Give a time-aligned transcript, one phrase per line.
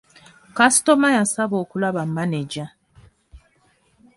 [0.57, 2.65] Kasitoma yasaba okulaba manejja.